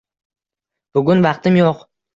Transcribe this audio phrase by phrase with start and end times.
[0.97, 1.89] Bugun vaqtim yo'q.